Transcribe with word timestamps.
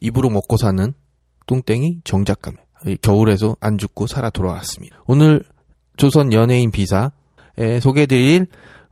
입으로 0.00 0.30
먹고 0.30 0.56
사는 0.56 0.92
뚱땡이 1.46 2.00
정작가며 2.04 2.58
겨울에도 3.02 3.56
안 3.60 3.78
죽고 3.78 4.06
살아 4.06 4.30
돌아왔습니다. 4.30 5.02
오늘 5.06 5.42
조선 5.96 6.32
연예인 6.32 6.70
비사에 6.70 7.80
소개해드릴 7.80 8.46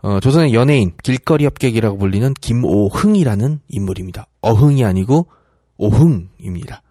어, 0.05 0.21
조선의 0.21 0.53
연예인 0.53 0.93
길거리 1.03 1.47
협객이라고 1.47 1.97
불리는 1.97 2.35
김오흥이라는 2.35 3.61
인물입니다. 3.69 4.27
어흥이 4.43 4.85
아니고 4.85 5.29
오흥입니다. 5.79 6.83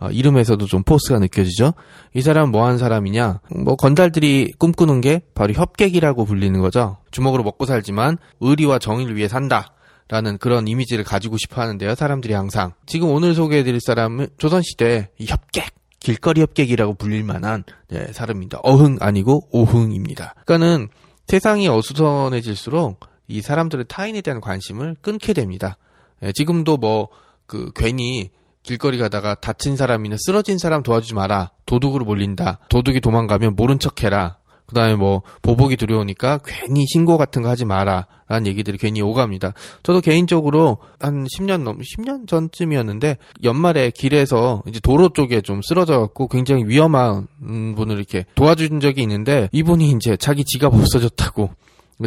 어, 0.00 0.08
이름에서도 0.10 0.66
좀 0.66 0.82
포스가 0.82 1.20
느껴지죠? 1.20 1.74
이 2.12 2.22
사람은 2.22 2.50
뭐 2.50 2.64
하는 2.66 2.78
사람이냐? 2.78 3.40
뭐 3.64 3.76
건달들이 3.76 4.52
꿈꾸는 4.58 5.00
게 5.00 5.22
바로 5.36 5.52
협객이라고 5.52 6.24
불리는 6.24 6.60
거죠. 6.60 6.96
주먹으로 7.12 7.44
먹고 7.44 7.66
살지만 7.66 8.18
의리와 8.40 8.80
정의를 8.80 9.14
위해 9.14 9.28
산다. 9.28 9.73
라는 10.08 10.38
그런 10.38 10.68
이미지를 10.68 11.04
가지고 11.04 11.36
싶어 11.38 11.62
하는데요. 11.62 11.94
사람들이 11.94 12.34
항상. 12.34 12.72
지금 12.86 13.08
오늘 13.10 13.34
소개해드릴 13.34 13.80
사람은 13.80 14.28
조선시대 14.38 15.10
이 15.18 15.26
협객, 15.26 15.74
길거리 15.98 16.42
협객이라고 16.42 16.94
불릴 16.94 17.24
만한 17.24 17.64
네, 17.88 18.12
사람입니다. 18.12 18.60
어흥 18.62 18.98
아니고 19.00 19.48
오흥입니다. 19.50 20.34
그러니까는 20.44 20.88
세상이 21.26 21.68
어수선해질수록 21.68 23.00
이 23.28 23.40
사람들의 23.40 23.86
타인에 23.88 24.20
대한 24.20 24.40
관심을 24.42 24.96
끊게 25.00 25.32
됩니다. 25.32 25.78
예, 26.22 26.32
지금도 26.32 26.76
뭐 26.76 27.08
그 27.46 27.70
괜히 27.74 28.30
길거리 28.62 28.98
가다가 28.98 29.34
다친 29.34 29.76
사람이나 29.76 30.16
쓰러진 30.18 30.58
사람 30.58 30.82
도와주지 30.82 31.14
마라. 31.14 31.50
도둑으로 31.66 32.04
몰린다. 32.04 32.60
도둑이 32.70 33.00
도망가면 33.00 33.56
모른 33.56 33.78
척해라. 33.78 34.38
그 34.66 34.74
다음에 34.74 34.94
뭐, 34.94 35.22
보복이 35.42 35.76
두려우니까 35.76 36.40
괜히 36.44 36.86
신고 36.86 37.18
같은 37.18 37.42
거 37.42 37.48
하지 37.48 37.64
마라. 37.64 38.06
라는 38.26 38.46
얘기들이 38.46 38.78
괜히 38.78 39.02
오갑니다. 39.02 39.52
저도 39.82 40.00
개인적으로 40.00 40.78
한 40.98 41.24
10년 41.24 41.62
넘, 41.62 41.78
10년 41.78 42.26
전쯤이었는데, 42.26 43.18
연말에 43.42 43.90
길에서 43.90 44.62
이제 44.66 44.80
도로 44.80 45.10
쪽에 45.10 45.42
좀 45.42 45.60
쓰러져갖고 45.62 46.28
굉장히 46.28 46.64
위험한 46.64 47.26
음, 47.42 47.74
분을 47.74 47.96
이렇게 47.96 48.24
도와준 48.34 48.80
적이 48.80 49.02
있는데, 49.02 49.50
이분이 49.52 49.90
이제 49.90 50.16
자기 50.16 50.44
지갑 50.44 50.72
없어졌다고 50.74 51.50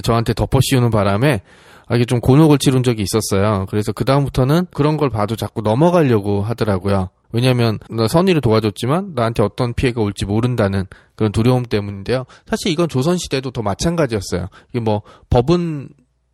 저한테 0.02 0.34
덮어 0.34 0.60
씌우는 0.62 0.90
바람에, 0.90 1.42
아, 1.88 1.96
이게 1.96 2.06
좀 2.06 2.20
곤혹을 2.20 2.58
치른 2.58 2.84
적이 2.84 3.04
있었어요. 3.04 3.66
그래서 3.70 3.92
그다음부터는 3.94 4.68
그런 4.74 4.98
걸 4.98 5.10
봐도 5.10 5.36
자꾸 5.36 5.62
넘어가려고 5.62 6.42
하더라고요. 6.42 7.10
왜냐면, 7.32 7.80
나 7.90 8.08
선의를 8.08 8.42
도와줬지만, 8.42 9.14
나한테 9.16 9.44
어떤 9.44 9.74
피해가 9.74 10.02
올지 10.02 10.26
모른다는 10.26 10.86
그런 11.16 11.32
두려움 11.32 11.64
때문인데요. 11.64 12.26
사실 12.46 12.72
이건 12.72 12.88
조선 12.90 13.18
시대도 13.18 13.52
더 13.52 13.62
마찬가지였어요. 13.62 14.48
이게 14.70 14.80
뭐, 14.80 15.02
법은 15.30 15.90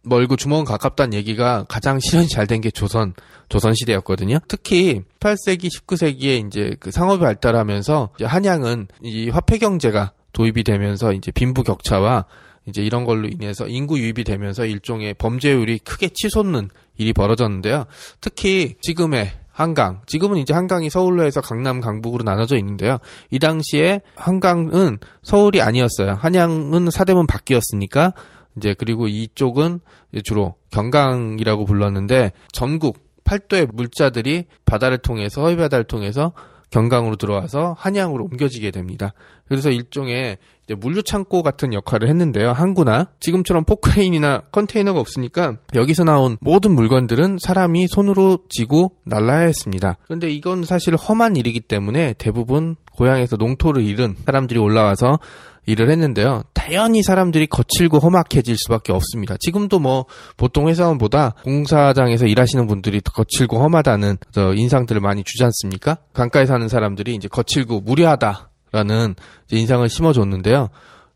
멀고 0.06 0.36
주먹은 0.36 0.66
가깝다는 0.66 1.14
얘기가 1.14 1.66
가장 1.70 2.00
실현이 2.00 2.28
잘 2.28 2.46
된 2.46 2.62
게 2.62 2.70
조선, 2.70 3.14
조선 3.50 3.74
시대였거든요. 3.74 4.40
특히 4.48 5.02
18세기, 5.20 5.70
19세기에 5.74 6.46
이제 6.48 6.76
그 6.80 6.92
상업이 6.92 7.22
발달하면서, 7.22 8.10
이제 8.18 8.26
한양은 8.26 8.88
이 9.02 9.30
화폐 9.30 9.58
경제가 9.58 10.12
도입이 10.34 10.64
되면서 10.64 11.14
이제 11.14 11.32
빈부 11.32 11.64
격차와 11.64 12.26
이제 12.66 12.82
이런 12.82 13.06
걸로 13.06 13.28
인해서 13.28 13.68
인구 13.68 14.00
유입이 14.00 14.24
되면서 14.24 14.66
일종의 14.66 15.16
범죄율이 15.16 15.80
크게 15.80 16.10
치솟는 16.14 16.70
일이 16.98 17.14
벌어졌는데요. 17.14 17.86
특히 18.22 18.76
지금의 18.82 19.32
한강. 19.54 20.02
지금은 20.08 20.38
이제 20.38 20.54
한강이 20.54 20.90
서울로 20.90 21.24
해서 21.24 21.40
강남, 21.40 21.80
강북으로 21.80 22.24
나눠져 22.24 22.58
있는데요. 22.58 22.98
이 23.30 23.38
당시에 23.38 24.02
한강은 24.16 24.98
서울이 25.22 25.62
아니었어요. 25.62 26.14
한양은 26.14 26.90
사대문 26.90 27.28
밖이었으니까 27.28 28.14
이제 28.58 28.74
그리고 28.78 29.08
이쪽은 29.08 29.80
주로 30.24 30.56
경강이라고 30.72 31.66
불렀는데 31.66 32.32
전국 32.52 32.98
팔도의 33.24 33.68
물자들이 33.72 34.46
바다를 34.66 34.98
통해서 34.98 35.44
허위 35.44 35.56
바다를 35.56 35.86
통해서 35.86 36.34
경강으로 36.72 37.16
들어와서 37.18 37.76
한양으로 37.78 38.26
옮겨지게 38.26 38.72
됩니다. 38.72 39.14
그래서 39.48 39.70
일종의 39.70 40.40
물류 40.78 41.04
창고 41.04 41.44
같은 41.44 41.74
역할을 41.74 42.08
했는데요. 42.08 42.52
항구나 42.52 43.10
지금처럼 43.20 43.66
포크레인이나 43.66 44.44
컨테이너가 44.52 45.00
없으니까 45.00 45.58
여기서 45.76 46.04
나온 46.04 46.38
모든 46.40 46.74
물건들은 46.74 47.38
사람이 47.40 47.88
손으로 47.88 48.40
지고 48.50 48.94
날라야 49.06 49.46
했습니다. 49.48 49.98
그런데 50.06 50.30
이건 50.30 50.64
사실 50.64 50.96
험한 50.96 51.36
일이기 51.36 51.60
때문에 51.60 52.14
대부분 52.18 52.76
고향에서 52.96 53.36
농토를 53.36 53.84
잃은 53.84 54.16
사람들이 54.26 54.60
올라와서 54.60 55.20
일을 55.66 55.90
했는데요. 55.90 56.44
당연히 56.54 57.02
사람들이 57.04 57.48
거칠고 57.48 58.00
험악해질 58.00 58.58
수밖에 58.58 58.92
없습니다. 58.92 59.36
지금도 59.40 59.80
뭐 59.80 60.06
보통 60.36 60.68
회사원보다 60.68 61.36
공사장에서 61.44 62.26
일하시는 62.26 62.68
분들이 62.68 63.00
더 63.02 63.12
거칠고 63.14 63.60
험하다는 63.60 64.18
인상들을 64.56 65.00
많이 65.00 65.24
주지 65.24 65.44
않습니까? 65.46 65.98
강가에 66.14 66.46
사는 66.46 66.68
사람들이 66.68 67.16
이제 67.16 67.30
거칠고 67.30 67.80
무례하다 67.82 68.50
라는 68.74 69.16
인상을 69.52 69.88
심어줬는데요. 69.88 70.70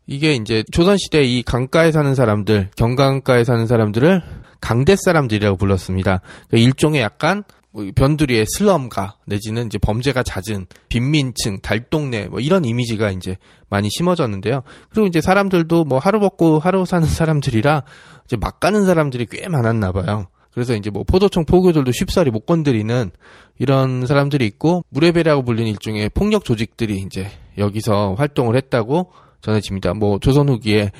이게 0.06 0.32
이제 0.32 0.64
조선시대 0.72 1.24
이 1.24 1.42
강가에 1.42 1.92
사는 1.92 2.14
사람들, 2.14 2.70
경강가에 2.76 3.44
사는 3.44 3.66
사람들을 3.66 4.22
강대 4.60 4.96
사람들이라고 4.96 5.58
불렀습니다. 5.58 6.22
그러니까 6.48 6.66
일종의 6.66 7.02
약간 7.02 7.44
변두리의 7.94 8.46
슬럼가 8.46 9.16
내지는 9.26 9.66
이제 9.66 9.76
범죄가 9.78 10.22
잦은 10.22 10.66
빈민층, 10.88 11.60
달동네 11.60 12.28
뭐 12.28 12.40
이런 12.40 12.64
이미지가 12.64 13.10
이제 13.10 13.36
많이 13.68 13.90
심어졌는데요. 13.90 14.62
그리고 14.88 15.06
이제 15.06 15.20
사람들도 15.20 15.84
뭐 15.84 15.98
하루 15.98 16.20
먹고 16.20 16.58
하루 16.60 16.86
사는 16.86 17.06
사람들이라 17.06 17.82
이제 18.24 18.36
막 18.36 18.60
가는 18.60 18.86
사람들이 18.86 19.26
꽤 19.30 19.48
많았나 19.48 19.92
봐요. 19.92 20.28
그래서 20.58 20.74
이제 20.74 20.90
뭐 20.90 21.04
포도청 21.04 21.44
포교들도 21.44 21.92
쉽사리 21.92 22.32
못 22.32 22.44
건드리는 22.44 23.10
이런 23.58 24.06
사람들이 24.06 24.44
있고 24.46 24.84
무레배라고 24.90 25.44
불리는 25.44 25.70
일종의 25.70 26.08
폭력 26.10 26.44
조직들이 26.44 26.98
이제 26.98 27.28
여기서 27.56 28.14
활동을 28.14 28.56
했다고 28.56 29.12
전해집니다. 29.40 29.94
뭐 29.94 30.18
조선 30.18 30.48
후기에 30.48 30.90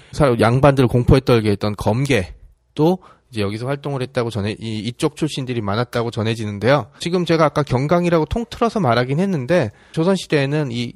양반들을 0.40 0.88
공포에 0.88 1.20
떨게 1.20 1.50
했던 1.50 1.74
검계도 1.76 2.98
이제 3.30 3.40
여기서 3.40 3.66
활동을 3.66 4.00
했다고 4.02 4.30
전해 4.30 4.54
이, 4.60 4.78
이쪽 4.78 5.16
출신들이 5.16 5.60
많았다고 5.60 6.12
전해지는데요. 6.12 6.86
지금 7.00 7.24
제가 7.24 7.44
아까 7.44 7.64
경강이라고 7.64 8.26
통틀어서 8.26 8.78
말하긴 8.78 9.18
했는데 9.18 9.70
조선 9.92 10.14
시대에는 10.14 10.70
이 10.70 10.92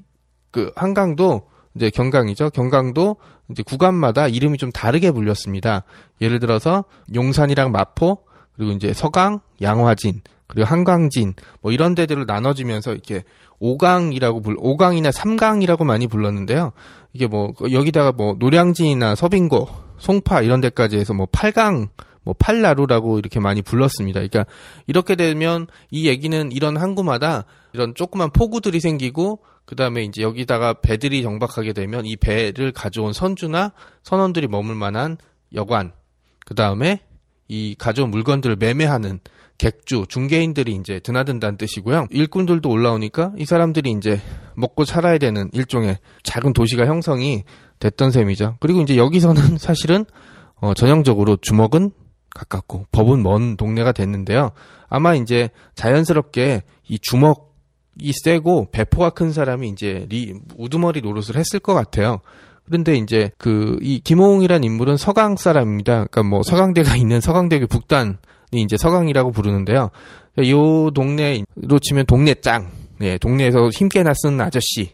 그 0.52 0.70
한강도 0.76 1.48
이제 1.74 1.90
경강이죠. 1.90 2.50
경강도 2.50 3.16
이제 3.50 3.64
구간마다 3.64 4.28
이름이 4.28 4.58
좀 4.58 4.70
다르게 4.70 5.10
불렸습니다. 5.10 5.82
예를 6.20 6.38
들어서 6.38 6.84
용산이랑 7.12 7.72
마포 7.72 8.18
그리고 8.56 8.72
이제 8.72 8.92
서강, 8.92 9.40
양화진 9.60 10.22
그리고 10.46 10.66
한강진 10.66 11.34
뭐 11.60 11.72
이런 11.72 11.94
데들을 11.94 12.26
나눠지면서 12.26 12.92
이렇게 12.92 13.24
오강이라고 13.58 14.42
불 14.42 14.56
오강이나 14.58 15.12
삼강이라고 15.12 15.84
많이 15.84 16.06
불렀는데요. 16.06 16.72
이게 17.12 17.26
뭐 17.26 17.52
여기다가 17.70 18.12
뭐 18.12 18.34
노량진이나 18.38 19.14
서빙고, 19.14 19.68
송파 19.98 20.42
이런 20.42 20.60
데까지 20.60 20.98
해서 20.98 21.14
뭐 21.14 21.26
팔강 21.30 21.88
뭐 22.24 22.34
팔나루라고 22.38 23.18
이렇게 23.18 23.40
많이 23.40 23.62
불렀습니다. 23.62 24.20
그러니까 24.20 24.46
이렇게 24.86 25.14
되면 25.14 25.66
이 25.90 26.08
얘기는 26.08 26.52
이런 26.52 26.76
항구마다 26.76 27.44
이런 27.72 27.94
조그만 27.94 28.30
포구들이 28.30 28.80
생기고 28.80 29.40
그다음에 29.64 30.02
이제 30.02 30.22
여기다가 30.22 30.74
배들이 30.74 31.22
정박하게 31.22 31.72
되면 31.72 32.04
이 32.04 32.16
배를 32.16 32.72
가져온 32.72 33.12
선주나 33.12 33.72
선원들이 34.02 34.48
머물 34.48 34.74
만한 34.74 35.16
여관 35.54 35.92
그다음에 36.44 37.00
이 37.52 37.76
가져온 37.78 38.10
물건들을 38.10 38.56
매매하는 38.56 39.20
객주, 39.58 40.06
중개인들이 40.08 40.74
이제 40.74 41.00
드나든다는 41.00 41.58
뜻이고요. 41.58 42.06
일꾼들도 42.10 42.66
올라오니까 42.66 43.32
이 43.36 43.44
사람들이 43.44 43.90
이제 43.90 44.22
먹고 44.56 44.86
살아야 44.86 45.18
되는 45.18 45.50
일종의 45.52 45.98
작은 46.22 46.54
도시가 46.54 46.86
형성이 46.86 47.44
됐던 47.78 48.10
셈이죠. 48.10 48.56
그리고 48.58 48.80
이제 48.80 48.96
여기서는 48.96 49.58
사실은 49.60 50.06
어, 50.62 50.72
전형적으로 50.72 51.36
주먹은 51.36 51.90
가깝고 52.30 52.86
법은 52.90 53.22
먼 53.22 53.58
동네가 53.58 53.92
됐는데요. 53.92 54.52
아마 54.88 55.14
이제 55.14 55.50
자연스럽게 55.74 56.62
이 56.88 56.98
주먹이 56.98 58.12
세고 58.24 58.70
배포가 58.72 59.10
큰 59.10 59.30
사람이 59.30 59.68
이제 59.68 60.06
리, 60.08 60.34
우두머리 60.56 61.02
노릇을 61.02 61.36
했을 61.36 61.60
것 61.60 61.74
같아요. 61.74 62.20
그런데 62.66 62.94
이제 62.94 63.30
그 63.38 63.78
이 63.82 64.00
김호웅이란 64.00 64.64
인물은 64.64 64.96
서강 64.96 65.36
사람입니다. 65.36 66.06
그러니까 66.06 66.22
뭐 66.22 66.42
서강대가 66.42 66.96
있는 66.96 67.20
서강대교 67.20 67.66
북단이 67.66 68.14
이제 68.52 68.76
서강이라고 68.76 69.32
부르는데요. 69.32 69.90
요 70.46 70.90
동네로 70.90 71.78
치면 71.80 72.06
동네 72.06 72.34
짱, 72.34 72.70
예, 73.02 73.18
동네에서 73.18 73.68
힘께나 73.70 74.12
쓰는 74.14 74.40
아저씨 74.40 74.90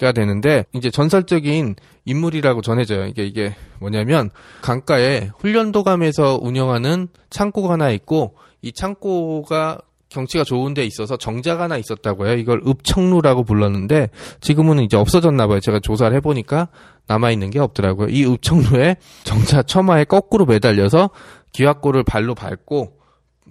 가 0.00 0.10
되는데 0.10 0.64
이제 0.72 0.90
전설적인 0.90 1.76
인물이라고 2.06 2.62
전해져요. 2.62 3.06
이게 3.06 3.24
이게 3.24 3.54
뭐냐면 3.78 4.30
강가에 4.60 5.30
훈련도감에서 5.38 6.40
운영하는 6.42 7.06
창고가 7.30 7.74
하나 7.74 7.90
있고 7.90 8.34
이 8.62 8.72
창고가 8.72 9.78
경치가 10.12 10.44
좋은 10.44 10.74
데 10.74 10.84
있어서 10.84 11.16
정자가 11.16 11.64
하나 11.64 11.76
있었다고 11.76 12.26
해요. 12.26 12.36
이걸 12.36 12.62
읍청루라고 12.66 13.44
불렀는데 13.44 14.10
지금은 14.40 14.80
이제 14.80 14.96
없어졌나 14.96 15.46
봐요. 15.46 15.60
제가 15.60 15.80
조사를 15.80 16.14
해보니까 16.18 16.68
남아있는 17.06 17.50
게 17.50 17.58
없더라고요. 17.58 18.08
이 18.08 18.24
읍청루에 18.26 18.96
정자 19.24 19.62
처마에 19.62 20.04
거꾸로 20.04 20.44
매달려서 20.46 21.10
기와골을 21.52 22.04
발로 22.04 22.34
밟고 22.34 22.98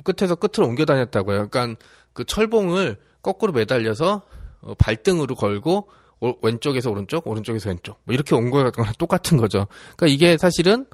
끝에서 0.04 0.36
끝으로 0.36 0.68
옮겨 0.70 0.86
다녔다고요. 0.86 1.50
그러니까 1.50 1.80
그 2.14 2.24
철봉을 2.26 2.98
거꾸로 3.22 3.52
매달려서 3.54 4.22
어, 4.62 4.74
발등으로 4.78 5.36
걸고 5.36 5.90
오- 6.22 6.36
왼쪽에서 6.44 6.92
오른쪽, 6.92 7.28
오른쪽에서 7.28 7.70
왼쪽 7.70 8.00
뭐 8.06 8.14
이렇게 8.14 8.36
온 8.36 8.52
거랑 8.52 8.72
똑같은 9.00 9.38
거죠. 9.38 9.68
그러니까 9.98 10.08
이게 10.08 10.38
사실은 10.38 10.86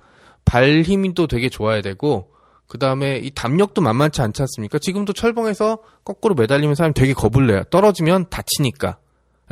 발 0.46 0.82
힘도 0.84 1.28
되게 1.28 1.50
좋아야 1.50 1.82
되고 1.82 2.32
그 2.68 2.78
다음에 2.78 3.18
이 3.18 3.32
담력도 3.32 3.82
만만치 3.82 4.22
않지 4.22 4.42
않습니까? 4.42 4.78
지금도 4.80 5.14
철봉에서 5.14 5.80
거꾸로 6.04 6.36
매달리면 6.36 6.76
사람이 6.76 6.94
되게 6.94 7.14
겁을 7.14 7.48
내요. 7.48 7.64
떨어지면 7.66 8.26
다치니까. 8.30 8.98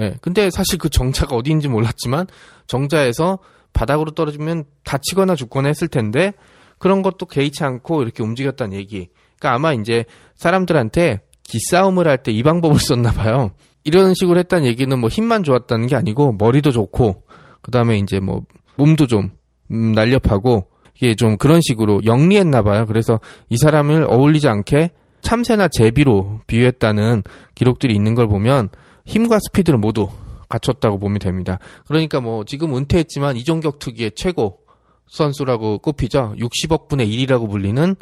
예. 0.01 0.15
근데 0.21 0.49
사실 0.49 0.77
그 0.77 0.89
정자가 0.89 1.35
어디인지 1.35 1.69
몰랐지만 1.69 2.27
정자에서 2.67 3.39
바닥으로 3.71 4.11
떨어지면 4.11 4.65
다치거나 4.83 5.35
죽거나 5.35 5.69
했을 5.69 5.87
텐데 5.87 6.33
그런 6.77 7.01
것도 7.01 7.25
개의치 7.25 7.63
않고 7.63 8.01
이렇게 8.03 8.21
움직였다는 8.21 8.77
얘기. 8.77 9.07
그러니까 9.39 9.53
아마 9.53 9.73
이제 9.73 10.03
사람들한테 10.35 11.21
기싸움을 11.43 12.07
할 12.07 12.17
때 12.17 12.31
이 12.31 12.43
방법을 12.43 12.79
썼나 12.79 13.11
봐요. 13.13 13.51
이런 13.85 14.13
식으로 14.13 14.39
했다는 14.39 14.65
얘기는 14.65 14.97
뭐 14.99 15.09
힘만 15.09 15.43
좋았다는 15.43 15.87
게 15.87 15.95
아니고 15.95 16.33
머리도 16.33 16.71
좋고 16.71 17.23
그다음에 17.61 17.97
이제 17.97 18.19
뭐 18.19 18.41
몸도 18.75 19.07
좀 19.07 19.31
음, 19.71 19.93
날렵하고 19.93 20.67
이게 20.95 21.15
좀 21.15 21.37
그런 21.37 21.61
식으로 21.61 22.01
영리했나 22.05 22.61
봐요. 22.61 22.85
그래서 22.85 23.19
이 23.49 23.57
사람을 23.57 24.05
어울리지 24.09 24.47
않게 24.47 24.91
참새나 25.21 25.67
제비로 25.69 26.41
비유했다는 26.47 27.23
기록들이 27.55 27.93
있는 27.93 28.15
걸 28.15 28.27
보면 28.27 28.69
힘과 29.05 29.39
스피드를 29.39 29.79
모두 29.79 30.07
갖췄다고 30.49 30.99
보면 30.99 31.19
됩니다. 31.19 31.59
그러니까 31.87 32.21
뭐 32.21 32.43
지금 32.45 32.75
은퇴했지만 32.75 33.35
이종격 33.37 33.79
특유의 33.79 34.11
최고 34.15 34.59
선수라고 35.07 35.79
꼽히죠. 35.79 36.35
60억 36.37 36.87
분의 36.87 37.07
1이라고 37.07 37.49
불리는 37.49 37.95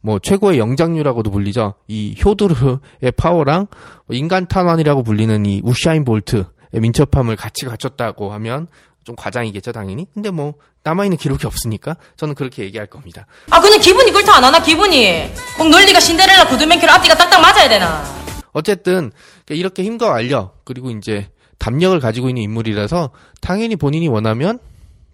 뭐 0.00 0.18
최고의 0.18 0.58
영장류라고도 0.58 1.30
불리죠. 1.30 1.74
이 1.88 2.16
효드르의 2.24 3.12
파워랑 3.16 3.66
인간 4.10 4.46
탄환이라고 4.46 5.02
불리는 5.02 5.44
이 5.46 5.60
우샤인 5.64 6.04
볼트의 6.04 6.44
민첩함을 6.72 7.36
같이 7.36 7.66
갖췄다고 7.66 8.32
하면 8.32 8.68
좀 9.08 9.16
과장이겠죠, 9.16 9.72
당연히. 9.72 10.06
근데 10.12 10.28
뭐 10.30 10.52
남아있는 10.84 11.16
기록이 11.16 11.46
없으니까 11.46 11.96
저는 12.18 12.34
그렇게 12.34 12.62
얘기할 12.64 12.86
겁니다. 12.88 13.26
아 13.50 13.58
근데 13.58 13.78
기분이 13.78 14.12
그렇다 14.12 14.36
안 14.36 14.44
하나 14.44 14.62
기분이 14.62 15.30
꼭 15.56 15.70
논리가 15.70 15.98
신데렐라 15.98 16.46
구두맨키로 16.48 16.92
앞뒤가 16.92 17.16
딱딱 17.16 17.40
맞아야 17.40 17.70
되나 17.70 18.04
어쨌든 18.52 19.10
이렇게 19.48 19.82
힘과 19.82 20.10
완력 20.10 20.62
그리고 20.66 20.90
이제 20.90 21.30
담력을 21.56 21.98
가지고 22.00 22.28
있는 22.28 22.42
인물이라서 22.42 23.10
당연히 23.40 23.76
본인이 23.76 24.08
원하면 24.08 24.58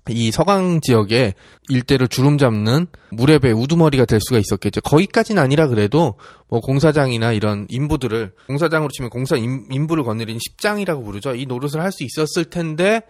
이 0.09 0.33
서강 0.33 0.81
지역의 0.81 1.35
일대를 1.69 2.09
주름 2.09 2.37
잡는 2.37 2.89
무렵의 3.11 3.53
우두머리가 3.55 4.07
될 4.07 4.21
수가 4.21 4.39
있었겠죠. 4.39 4.81
거기까지는 4.81 5.41
아니라 5.41 5.69
그래도 5.69 6.15
뭐 6.49 6.59
공사장이나 6.61 7.33
이런 7.33 7.67
인부들을 7.71 8.33
공사장으로 8.49 8.91
치면 8.91 9.09
공사 9.11 9.37
인, 9.37 9.67
인부를 9.71 10.03
거느리는 10.03 10.39
십장이라고 10.45 11.05
부르죠. 11.05 11.37
이 11.37 11.47
노릇을 11.47 11.81
할 11.81 11.93
수 11.93 12.03
있었을 12.03 12.47
텐데 12.51 12.97
어, 12.97 13.03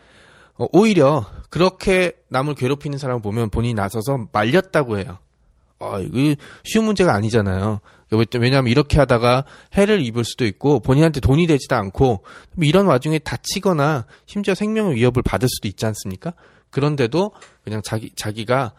오히려 0.57 1.27
그렇게 1.51 2.13
남을 2.29 2.55
괴롭히는 2.55 2.99
사람을 2.99 3.23
보면 3.23 3.51
본인이 3.51 3.75
나서서 3.75 4.29
말렸다고 4.33 4.99
해요. 4.99 5.19
아, 5.81 5.99
이거 5.99 6.41
쉬운 6.65 6.85
문제가 6.85 7.15
아니잖아요. 7.15 7.81
왜냐하면 8.39 8.71
이렇게 8.71 8.99
하다가 8.99 9.45
해를 9.77 10.01
입을 10.01 10.25
수도 10.25 10.47
있고 10.47 10.81
본인한테 10.81 11.21
돈이 11.21 11.47
되지도 11.47 11.75
않고 11.75 12.23
뭐 12.53 12.65
이런 12.65 12.87
와중에 12.87 13.19
다치거나 13.19 14.07
심지어 14.27 14.55
생명의 14.55 14.95
위협을 14.95 15.23
받을 15.23 15.49
수도 15.49 15.67
있지 15.67 15.85
않습니까? 15.87 16.33
그런데도 16.71 17.33
그냥 17.65 17.83
자기 17.83 18.11
자기가 18.15 18.73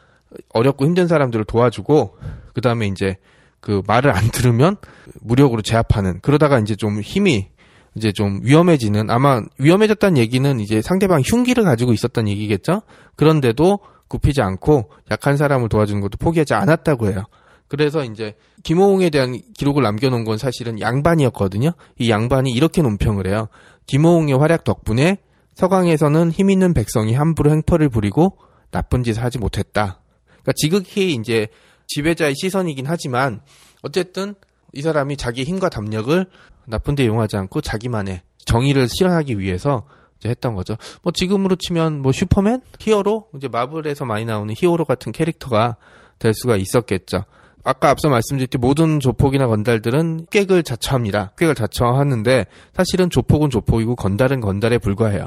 어렵고 0.50 0.86
힘든 0.86 1.07
사람들을 1.07 1.45
도와주고 1.45 2.18
그 2.54 2.62
다음에 2.62 2.88
이제 2.88 3.18
그 3.60 3.81
말을 3.88 4.12
안 4.12 4.30
들으면 4.31 4.78
무력으로 5.21 5.62
제압하는 5.62 6.19
그러다가 6.21 6.60
이제 6.60 6.75
좀 6.75 7.01
힘이 7.01 7.50
이제 7.95 8.12
좀 8.12 8.39
위험해지는 8.44 9.09
아마 9.09 9.42
위험해졌다는 9.57 10.18
얘기는 10.18 10.59
이제 10.59 10.81
상대방 10.81 11.21
흉기를 11.21 11.63
가지고 11.63 11.94
있었던 11.94 12.27
얘기겠죠. 12.27 12.81
그런데도 13.15 13.80
굽히지 14.07 14.42
않고 14.42 14.92
약한 15.12 15.38
사람을 15.38 15.69
도와주는 15.69 16.01
것도 16.01 16.18
포기하지 16.19 16.53
않았다고 16.53 17.07
해요. 17.07 17.24
그래서 17.68 18.03
이제 18.03 18.36
김호웅에 18.63 19.09
대한 19.09 19.39
기록을 19.57 19.81
남겨놓은 19.83 20.24
건 20.24 20.38
사실은 20.38 20.80
양반이었거든요. 20.80 21.71
이 21.97 22.09
양반이 22.09 22.51
이렇게 22.51 22.81
논평을 22.81 23.27
해요. 23.27 23.47
김호웅의 23.88 24.38
활약 24.38 24.63
덕분에 24.63 25.18
서강에서는 25.56 26.31
힘 26.31 26.50
있는 26.50 26.74
백성이 26.74 27.13
함부로 27.13 27.50
행포를 27.51 27.89
부리고 27.89 28.38
나쁜 28.71 29.03
짓을 29.03 29.24
하지 29.24 29.39
못했다. 29.39 30.01
그러니까 30.27 30.51
지극히 30.56 31.13
이제 31.13 31.47
지배자의 31.88 32.36
시선이긴 32.36 32.86
하지만 32.88 33.42
어쨌든 33.81 34.36
이 34.74 34.81
사람이 34.81 35.15
자기 35.18 35.44
힘과 35.44 35.69
담력을 35.69 36.25
나쁜 36.68 36.96
데 36.96 37.04
이용하지 37.04 37.38
않고 37.38 37.62
자기만의 37.62 38.22
정의를 38.46 38.88
실현하기 38.88 39.40
위해서 39.40 39.84
이제 40.20 40.30
했던 40.30 40.56
거죠. 40.56 40.76
뭐 41.02 41.12
지금으로 41.12 41.56
치면 41.56 42.02
뭐 42.02 42.12
슈퍼맨, 42.12 42.62
히어로, 42.80 43.28
이제 43.36 43.48
마블에서 43.48 44.06
많이 44.06 44.26
나오는 44.26 44.54
히어로 44.56 44.86
같은 44.86 45.12
캐릭터가 45.12 45.78
될 46.20 46.34
수가 46.34 46.56
있었겠죠. 46.56 47.26
아까 47.64 47.90
앞서 47.90 48.10
말씀드렸듯이 48.10 48.60
모든 48.60 49.00
조폭이나 49.00 49.48
건달들은 49.48 50.28
꾀을 50.30 50.62
자처합니다. 50.64 51.32
꾀을 51.38 51.56
자처하는데 51.56 52.46
사실은 52.74 53.10
조폭은 53.10 53.50
조폭이고 53.50 53.96
건달은 53.96 54.40
건달에 54.40 54.78
불과해요. 54.78 55.26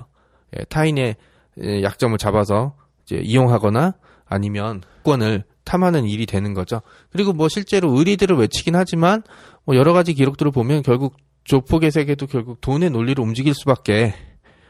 예, 0.56 0.64
타인의 0.64 1.17
예, 1.61 1.82
약점을 1.82 2.17
잡아서 2.17 2.75
이제 3.05 3.17
이용하거나 3.17 3.94
아니면 4.26 4.82
권을 5.02 5.44
탐하는 5.64 6.05
일이 6.05 6.26
되는 6.26 6.55
거죠. 6.55 6.81
그리고 7.11 7.32
뭐 7.32 7.49
실제로 7.49 7.90
의리들을 7.99 8.37
외치긴 8.37 8.76
하지만 8.76 9.23
뭐 9.64 9.75
여러 9.76 9.93
가지 9.93 10.14
기록들을 10.14 10.52
보면 10.52 10.83
결국 10.83 11.16
조폭의 11.49 11.90
세계도 11.90 12.26
결국 12.26 12.61
돈의 12.61 12.90
논리로 12.90 13.23
움직일 13.23 13.55
수밖에 13.55 14.14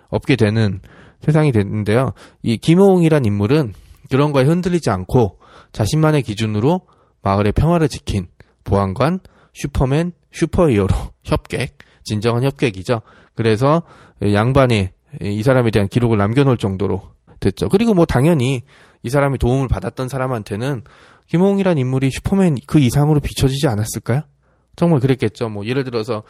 없게 0.08 0.36
되는 0.36 0.80
세상이 1.20 1.50
됐는데요. 1.50 2.12
이 2.42 2.56
김호웅이란 2.56 3.24
인물은 3.24 3.74
그런 4.08 4.32
거에 4.32 4.44
흔들리지 4.44 4.88
않고 4.88 5.40
자신만의 5.72 6.22
기준으로 6.22 6.82
마을의 7.22 7.52
평화를 7.52 7.88
지킨 7.88 8.28
보안관, 8.62 9.18
슈퍼맨, 9.54 10.12
슈퍼히어로, 10.32 10.94
협객, 11.24 11.78
진정한 12.04 12.44
협객이죠. 12.44 13.02
그래서 13.34 13.82
양반이 14.22 14.88
이 15.20 15.42
사람에 15.42 15.70
대한 15.70 15.88
기록을 15.88 16.16
남겨놓을 16.16 16.58
정도로 16.58 17.02
됐죠. 17.40 17.68
그리고 17.68 17.92
뭐 17.92 18.06
당연히 18.06 18.62
이 19.02 19.10
사람이 19.10 19.38
도움을 19.38 19.66
받았던 19.68 20.08
사람한테는 20.08 20.82
김홍이란 21.26 21.76
인물이 21.76 22.10
슈퍼맨 22.10 22.58
그 22.66 22.78
이상으로 22.78 23.20
비춰지지 23.20 23.66
않았을까요? 23.66 24.22
정말 24.78 25.00
그랬겠죠. 25.00 25.48
뭐 25.48 25.66
예를 25.66 25.82
들어서 25.82 26.22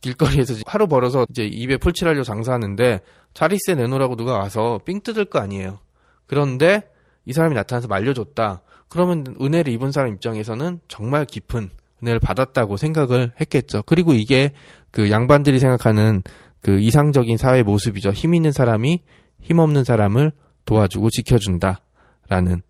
길거리에서 0.00 0.54
하루 0.64 0.86
벌어서 0.86 1.26
이제 1.28 1.44
입에 1.44 1.76
풀칠하려 1.76 2.22
장사하는데 2.22 3.00
자리세 3.34 3.74
내놓으라고 3.74 4.14
누가 4.14 4.38
와서 4.38 4.78
삥 4.84 5.00
뜯을 5.00 5.24
거 5.24 5.40
아니에요. 5.40 5.80
그런데 6.26 6.88
이 7.24 7.32
사람이 7.32 7.56
나타나서 7.56 7.88
말려줬다. 7.88 8.62
그러면 8.88 9.34
은혜를 9.40 9.72
입은 9.72 9.90
사람 9.90 10.14
입장에서는 10.14 10.78
정말 10.86 11.24
깊은 11.24 11.70
은혜를 12.00 12.20
받았다고 12.20 12.76
생각을 12.76 13.32
했겠죠. 13.40 13.82
그리고 13.84 14.12
이게 14.12 14.52
그 14.92 15.10
양반들이 15.10 15.58
생각하는 15.58 16.22
그 16.60 16.78
이상적인 16.78 17.36
사회 17.36 17.64
모습이죠. 17.64 18.10
힘 18.10 18.34
있는 18.34 18.52
사람이 18.52 19.02
힘 19.40 19.58
없는 19.58 19.82
사람을 19.82 20.30
도와주고 20.64 21.10
지켜준다라는. 21.10 22.62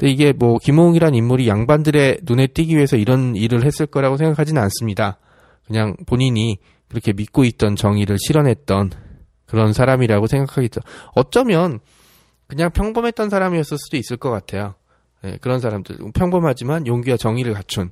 근데 0.00 0.12
이게 0.12 0.32
뭐 0.32 0.56
김호웅이란 0.56 1.14
인물이 1.14 1.46
양반들의 1.46 2.20
눈에 2.22 2.46
띄기 2.46 2.74
위해서 2.74 2.96
이런 2.96 3.36
일을 3.36 3.66
했을 3.66 3.84
거라고 3.84 4.16
생각하지는 4.16 4.60
않습니다. 4.62 5.18
그냥 5.66 5.94
본인이 6.06 6.56
그렇게 6.88 7.12
믿고 7.12 7.44
있던 7.44 7.76
정의를 7.76 8.16
실현했던 8.18 8.92
그런 9.44 9.74
사람이라고 9.74 10.26
생각하겠죠. 10.26 10.80
어쩌면 11.14 11.80
그냥 12.46 12.70
평범했던 12.70 13.28
사람이었을 13.28 13.76
수도 13.76 13.98
있을 13.98 14.16
것 14.16 14.30
같아요. 14.30 14.74
네, 15.22 15.36
그런 15.42 15.60
사람들 15.60 15.98
평범하지만 16.14 16.86
용기와 16.86 17.18
정의를 17.18 17.52
갖춘 17.52 17.90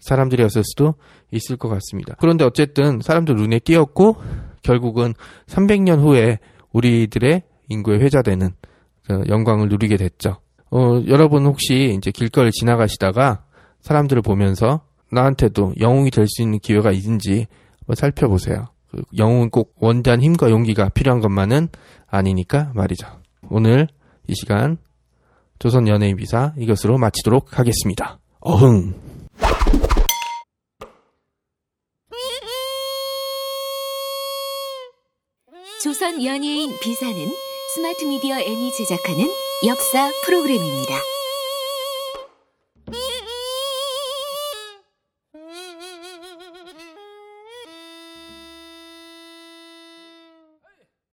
사람들이었을 0.00 0.62
수도 0.62 0.94
있을 1.30 1.56
것 1.56 1.70
같습니다. 1.70 2.16
그런데 2.20 2.44
어쨌든 2.44 3.00
사람들 3.00 3.34
눈에 3.34 3.60
띄었고 3.60 4.16
결국은 4.60 5.14
300년 5.46 6.00
후에 6.00 6.38
우리들의 6.72 7.44
인구의 7.70 8.00
회자되는 8.00 8.50
그 9.06 9.22
영광을 9.28 9.70
누리게 9.70 9.96
됐죠. 9.96 10.36
어, 10.70 11.00
여러분 11.06 11.46
혹시 11.46 11.94
이제 11.96 12.10
길거리 12.10 12.50
지나가시다가 12.50 13.44
사람들을 13.80 14.22
보면서 14.22 14.80
나한테도 15.12 15.74
영웅이 15.80 16.10
될 16.10 16.26
수 16.28 16.42
있는 16.42 16.58
기회가 16.58 16.90
있는지 16.90 17.46
한번 17.80 17.94
살펴보세요. 17.96 18.66
그 18.90 19.02
영웅은 19.16 19.50
꼭 19.50 19.74
원대한 19.78 20.20
힘과 20.22 20.50
용기가 20.50 20.88
필요한 20.88 21.20
것만은 21.20 21.68
아니니까 22.08 22.72
말이죠. 22.74 23.06
오늘 23.48 23.88
이 24.28 24.34
시간 24.34 24.78
조선 25.58 25.86
연예인 25.88 26.16
비사 26.16 26.52
이것으로 26.58 26.98
마치도록 26.98 27.58
하겠습니다. 27.58 28.18
어흥. 28.40 28.94
조선 35.82 36.24
연예인 36.24 36.76
비사는 36.80 37.14
스마트 37.74 38.04
미디어 38.04 38.38
N이 38.40 38.72
제작하는 38.72 39.45
역사 39.64 40.10
프로그램입니다. 40.22 41.00